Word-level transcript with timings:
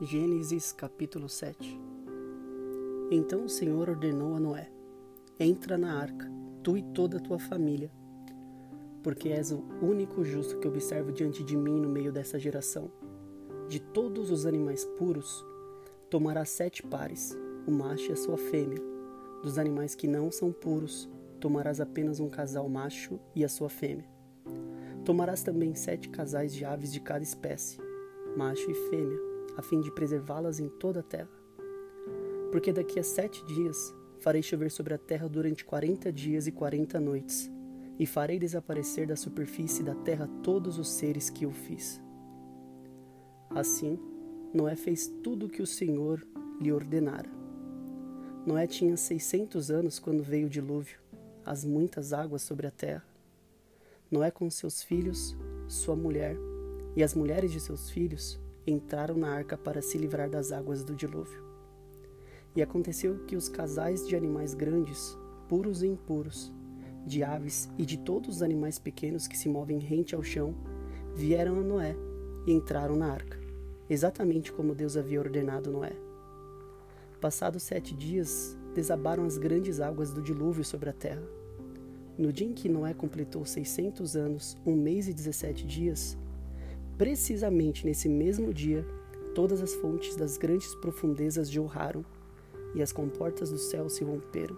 Gênesis 0.00 0.70
capítulo 0.70 1.28
7 1.28 1.76
Então 3.10 3.46
o 3.46 3.48
Senhor 3.48 3.90
ordenou 3.90 4.36
a 4.36 4.38
Noé: 4.38 4.70
Entra 5.40 5.76
na 5.76 6.00
arca, 6.00 6.30
tu 6.62 6.76
e 6.76 6.84
toda 6.94 7.16
a 7.16 7.20
tua 7.20 7.40
família, 7.40 7.90
porque 9.02 9.30
és 9.30 9.50
o 9.50 9.64
único 9.82 10.22
justo 10.22 10.56
que 10.60 10.68
observo 10.68 11.10
diante 11.10 11.42
de 11.42 11.56
mim 11.56 11.80
no 11.80 11.88
meio 11.88 12.12
dessa 12.12 12.38
geração. 12.38 12.92
De 13.68 13.80
todos 13.80 14.30
os 14.30 14.46
animais 14.46 14.84
puros, 14.84 15.44
tomarás 16.08 16.50
sete 16.50 16.80
pares, 16.80 17.36
o 17.66 17.72
macho 17.72 18.10
e 18.10 18.12
a 18.12 18.16
sua 18.16 18.38
fêmea. 18.38 18.80
Dos 19.42 19.58
animais 19.58 19.96
que 19.96 20.06
não 20.06 20.30
são 20.30 20.52
puros, 20.52 21.10
tomarás 21.40 21.80
apenas 21.80 22.20
um 22.20 22.30
casal 22.30 22.68
macho 22.68 23.18
e 23.34 23.44
a 23.44 23.48
sua 23.48 23.68
fêmea. 23.68 24.08
Tomarás 25.04 25.42
também 25.42 25.74
sete 25.74 26.08
casais 26.08 26.54
de 26.54 26.64
aves 26.64 26.92
de 26.92 27.00
cada 27.00 27.24
espécie, 27.24 27.78
macho 28.36 28.70
e 28.70 28.74
fêmea 28.90 29.27
a 29.58 29.62
fim 29.62 29.80
de 29.80 29.90
preservá-las 29.90 30.60
em 30.60 30.68
toda 30.68 31.00
a 31.00 31.02
terra. 31.02 31.28
Porque 32.52 32.72
daqui 32.72 33.00
a 33.00 33.02
sete 33.02 33.44
dias 33.44 33.92
farei 34.20 34.40
chover 34.40 34.70
sobre 34.70 34.94
a 34.94 34.98
terra 34.98 35.28
durante 35.28 35.64
quarenta 35.64 36.12
dias 36.12 36.46
e 36.46 36.52
quarenta 36.52 37.00
noites, 37.00 37.50
e 37.98 38.06
farei 38.06 38.38
desaparecer 38.38 39.08
da 39.08 39.16
superfície 39.16 39.82
da 39.82 39.96
terra 39.96 40.30
todos 40.44 40.78
os 40.78 40.88
seres 40.88 41.28
que 41.28 41.44
eu 41.44 41.50
fiz. 41.50 42.00
Assim, 43.50 43.98
Noé 44.54 44.76
fez 44.76 45.08
tudo 45.24 45.46
o 45.46 45.48
que 45.48 45.60
o 45.60 45.66
Senhor 45.66 46.24
lhe 46.60 46.72
ordenara. 46.72 47.28
Noé 48.46 48.68
tinha 48.68 48.96
seiscentos 48.96 49.72
anos 49.72 49.98
quando 49.98 50.22
veio 50.22 50.46
o 50.46 50.50
dilúvio, 50.50 51.00
as 51.44 51.64
muitas 51.64 52.12
águas 52.12 52.42
sobre 52.42 52.68
a 52.68 52.70
terra. 52.70 53.04
Noé 54.08 54.30
com 54.30 54.48
seus 54.48 54.84
filhos, 54.84 55.36
sua 55.66 55.96
mulher 55.96 56.36
e 56.94 57.02
as 57.02 57.12
mulheres 57.12 57.50
de 57.50 57.58
seus 57.58 57.90
filhos 57.90 58.38
entraram 58.70 59.16
na 59.16 59.30
arca 59.30 59.56
para 59.56 59.82
se 59.82 59.98
livrar 59.98 60.28
das 60.28 60.52
águas 60.52 60.84
do 60.84 60.94
dilúvio. 60.94 61.42
E 62.54 62.62
aconteceu 62.62 63.24
que 63.26 63.36
os 63.36 63.48
casais 63.48 64.06
de 64.06 64.16
animais 64.16 64.54
grandes, 64.54 65.16
puros 65.48 65.82
e 65.82 65.86
impuros, 65.86 66.52
de 67.06 67.22
aves 67.22 67.68
e 67.78 67.86
de 67.86 67.98
todos 67.98 68.36
os 68.36 68.42
animais 68.42 68.78
pequenos 68.78 69.26
que 69.26 69.38
se 69.38 69.48
movem 69.48 69.78
rente 69.78 70.14
ao 70.14 70.22
chão, 70.22 70.54
vieram 71.14 71.58
a 71.58 71.62
Noé 71.62 71.96
e 72.46 72.52
entraram 72.52 72.96
na 72.96 73.12
arca, 73.12 73.38
exatamente 73.88 74.52
como 74.52 74.74
Deus 74.74 74.96
havia 74.96 75.20
ordenado 75.20 75.70
Noé. 75.70 75.92
Passados 77.20 77.62
sete 77.62 77.94
dias, 77.94 78.56
desabaram 78.74 79.24
as 79.24 79.38
grandes 79.38 79.80
águas 79.80 80.12
do 80.12 80.22
dilúvio 80.22 80.64
sobre 80.64 80.90
a 80.90 80.92
terra. 80.92 81.26
No 82.16 82.32
dia 82.32 82.46
em 82.46 82.52
que 82.52 82.68
Noé 82.68 82.94
completou 82.94 83.44
seiscentos 83.44 84.16
anos, 84.16 84.56
um 84.66 84.76
mês 84.76 85.08
e 85.08 85.14
dezessete 85.14 85.66
dias, 85.66 86.16
Precisamente 86.98 87.86
nesse 87.86 88.08
mesmo 88.08 88.52
dia, 88.52 88.84
todas 89.32 89.62
as 89.62 89.72
fontes 89.72 90.16
das 90.16 90.36
grandes 90.36 90.74
profundezas 90.74 91.48
jorraram, 91.48 92.04
e 92.74 92.82
as 92.82 92.90
comportas 92.90 93.52
do 93.52 93.56
céu 93.56 93.88
se 93.88 94.02
romperam, 94.02 94.56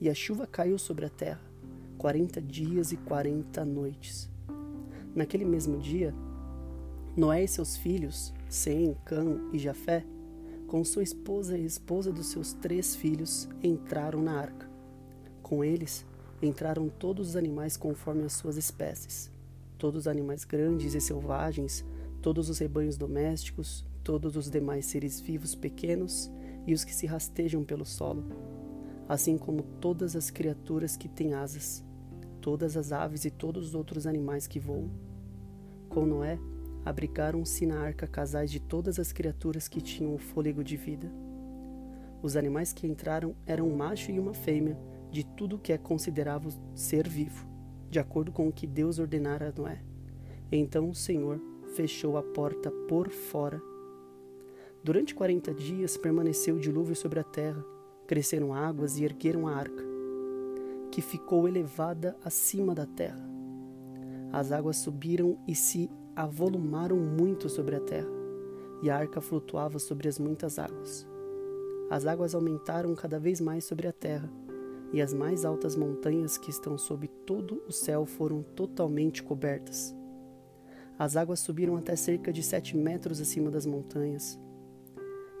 e 0.00 0.10
a 0.10 0.14
chuva 0.14 0.44
caiu 0.44 0.76
sobre 0.76 1.06
a 1.06 1.08
terra, 1.08 1.40
quarenta 1.96 2.42
dias 2.42 2.90
e 2.90 2.96
quarenta 2.96 3.64
noites. 3.64 4.28
Naquele 5.14 5.44
mesmo 5.44 5.78
dia, 5.78 6.12
Noé 7.16 7.44
e 7.44 7.48
seus 7.48 7.76
filhos, 7.76 8.34
Sem, 8.48 8.96
Cã 9.04 9.38
e 9.52 9.58
Jafé, 9.58 10.04
com 10.66 10.84
sua 10.84 11.04
esposa 11.04 11.56
e 11.56 11.64
esposa 11.64 12.10
dos 12.10 12.26
seus 12.26 12.52
três 12.54 12.96
filhos, 12.96 13.48
entraram 13.62 14.20
na 14.20 14.36
arca. 14.36 14.68
Com 15.42 15.62
eles 15.62 16.04
entraram 16.42 16.88
todos 16.88 17.30
os 17.30 17.36
animais 17.36 17.76
conforme 17.76 18.24
as 18.24 18.32
suas 18.32 18.56
espécies 18.56 19.37
todos 19.78 20.00
os 20.00 20.08
animais 20.08 20.44
grandes 20.44 20.94
e 20.94 21.00
selvagens, 21.00 21.84
todos 22.20 22.50
os 22.50 22.58
rebanhos 22.58 22.96
domésticos, 22.96 23.86
todos 24.02 24.36
os 24.36 24.50
demais 24.50 24.86
seres 24.86 25.20
vivos 25.20 25.54
pequenos 25.54 26.30
e 26.66 26.74
os 26.74 26.84
que 26.84 26.94
se 26.94 27.06
rastejam 27.06 27.64
pelo 27.64 27.86
solo, 27.86 28.24
assim 29.08 29.38
como 29.38 29.62
todas 29.62 30.16
as 30.16 30.30
criaturas 30.30 30.96
que 30.96 31.08
têm 31.08 31.32
asas, 31.32 31.84
todas 32.40 32.76
as 32.76 32.92
aves 32.92 33.24
e 33.24 33.30
todos 33.30 33.68
os 33.68 33.74
outros 33.74 34.06
animais 34.06 34.46
que 34.46 34.58
voam. 34.58 34.90
Com 35.88 36.04
Noé, 36.04 36.38
abrigaram-se 36.84 37.64
na 37.64 37.80
arca 37.80 38.06
casais 38.06 38.50
de 38.50 38.60
todas 38.60 38.98
as 38.98 39.12
criaturas 39.12 39.68
que 39.68 39.80
tinham 39.80 40.14
o 40.14 40.18
fôlego 40.18 40.64
de 40.64 40.76
vida. 40.76 41.10
Os 42.20 42.36
animais 42.36 42.72
que 42.72 42.86
entraram 42.86 43.34
eram 43.46 43.68
um 43.68 43.76
macho 43.76 44.10
e 44.10 44.18
uma 44.18 44.34
fêmea 44.34 44.76
de 45.10 45.24
tudo 45.24 45.58
que 45.58 45.72
é 45.72 45.78
considerável 45.78 46.50
ser 46.74 47.08
vivo 47.08 47.47
de 47.90 47.98
acordo 47.98 48.30
com 48.32 48.48
o 48.48 48.52
que 48.52 48.66
Deus 48.66 48.98
ordenara 48.98 49.48
a 49.48 49.60
Noé. 49.60 49.82
Então 50.50 50.90
o 50.90 50.94
Senhor 50.94 51.40
fechou 51.74 52.16
a 52.16 52.22
porta 52.22 52.70
por 52.88 53.10
fora. 53.10 53.60
Durante 54.82 55.14
quarenta 55.14 55.52
dias 55.52 55.96
permaneceu 55.96 56.56
o 56.56 56.60
dilúvio 56.60 56.94
sobre 56.96 57.20
a 57.20 57.24
terra, 57.24 57.64
cresceram 58.06 58.54
águas 58.54 58.98
e 58.98 59.04
ergueram 59.04 59.46
a 59.46 59.54
arca, 59.54 59.84
que 60.90 61.02
ficou 61.02 61.46
elevada 61.46 62.16
acima 62.24 62.74
da 62.74 62.86
terra. 62.86 63.20
As 64.32 64.52
águas 64.52 64.76
subiram 64.76 65.38
e 65.46 65.54
se 65.54 65.90
avolumaram 66.14 66.96
muito 66.96 67.48
sobre 67.48 67.76
a 67.76 67.80
terra, 67.80 68.08
e 68.82 68.88
a 68.88 68.96
arca 68.96 69.20
flutuava 69.20 69.78
sobre 69.78 70.08
as 70.08 70.18
muitas 70.18 70.58
águas. 70.58 71.06
As 71.90 72.06
águas 72.06 72.34
aumentaram 72.34 72.94
cada 72.94 73.18
vez 73.18 73.40
mais 73.40 73.64
sobre 73.64 73.86
a 73.88 73.92
terra, 73.92 74.30
e 74.92 75.02
as 75.02 75.12
mais 75.12 75.44
altas 75.44 75.76
montanhas 75.76 76.38
que 76.38 76.50
estão 76.50 76.78
sob 76.78 77.08
todo 77.08 77.62
o 77.66 77.72
céu 77.72 78.06
foram 78.06 78.42
totalmente 78.42 79.22
cobertas. 79.22 79.94
As 80.98 81.16
águas 81.16 81.40
subiram 81.40 81.76
até 81.76 81.94
cerca 81.94 82.32
de 82.32 82.42
sete 82.42 82.76
metros 82.76 83.20
acima 83.20 83.50
das 83.50 83.66
montanhas. 83.66 84.38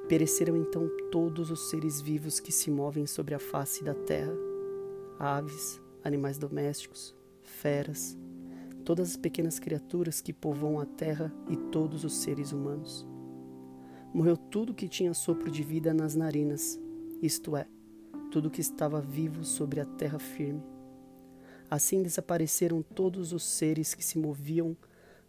Pereceram 0.08 0.56
então 0.56 0.88
todos 1.10 1.50
os 1.50 1.68
seres 1.70 2.00
vivos 2.00 2.38
que 2.40 2.52
se 2.52 2.70
movem 2.70 3.06
sobre 3.06 3.34
a 3.34 3.38
face 3.38 3.82
da 3.82 3.94
terra: 3.94 4.32
aves, 5.18 5.80
animais 6.04 6.38
domésticos, 6.38 7.14
feras, 7.42 8.16
todas 8.84 9.10
as 9.10 9.16
pequenas 9.16 9.58
criaturas 9.58 10.20
que 10.20 10.32
povoam 10.32 10.78
a 10.78 10.86
terra 10.86 11.34
e 11.48 11.56
todos 11.56 12.04
os 12.04 12.18
seres 12.18 12.52
humanos. 12.52 13.06
Morreu 14.14 14.36
tudo 14.36 14.74
que 14.74 14.88
tinha 14.88 15.12
sopro 15.12 15.50
de 15.50 15.62
vida 15.62 15.92
nas 15.92 16.14
narinas, 16.14 16.80
isto 17.20 17.56
é, 17.56 17.66
tudo 18.30 18.50
que 18.50 18.60
estava 18.60 19.00
vivo 19.00 19.44
sobre 19.44 19.80
a 19.80 19.84
terra 19.84 20.18
firme. 20.18 20.62
Assim 21.70 22.02
desapareceram 22.02 22.82
todos 22.82 23.32
os 23.32 23.42
seres 23.42 23.94
que 23.94 24.04
se 24.04 24.18
moviam 24.18 24.76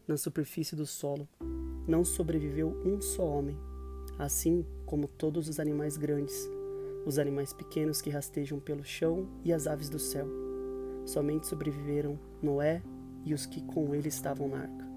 na 0.07 0.17
superfície 0.17 0.75
do 0.75 0.85
solo. 0.85 1.27
Não 1.87 2.05
sobreviveu 2.05 2.69
um 2.85 3.01
só 3.01 3.25
homem, 3.25 3.57
assim 4.17 4.65
como 4.85 5.07
todos 5.07 5.47
os 5.47 5.59
animais 5.59 5.97
grandes, 5.97 6.49
os 7.05 7.17
animais 7.17 7.53
pequenos 7.53 8.01
que 8.01 8.09
rastejam 8.09 8.59
pelo 8.59 8.83
chão 8.83 9.27
e 9.43 9.51
as 9.51 9.67
aves 9.67 9.89
do 9.89 9.99
céu. 9.99 10.27
Somente 11.05 11.47
sobreviveram 11.47 12.19
Noé 12.41 12.81
e 13.25 13.33
os 13.33 13.45
que 13.45 13.61
com 13.61 13.95
ele 13.95 14.07
estavam 14.07 14.47
na 14.47 14.59
arca. 14.59 14.89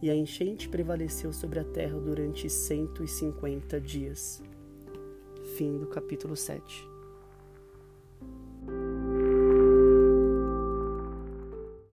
E 0.00 0.10
a 0.10 0.14
enchente 0.14 0.68
prevaleceu 0.68 1.32
sobre 1.32 1.60
a 1.60 1.64
terra 1.64 1.98
durante 1.98 2.48
cento 2.50 3.04
e 3.04 3.08
cinquenta 3.08 3.80
dias. 3.80 4.42
Fim 5.56 5.76
do 5.76 5.86
capítulo 5.86 6.34
7. 6.34 6.91